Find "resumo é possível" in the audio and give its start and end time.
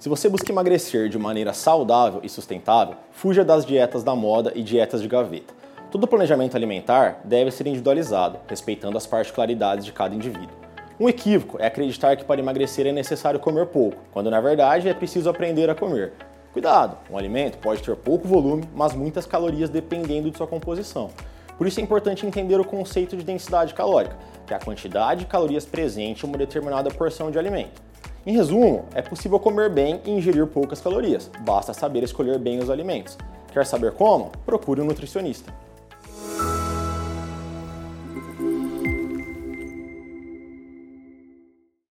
28.32-29.40